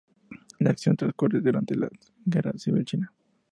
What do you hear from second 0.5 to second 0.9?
La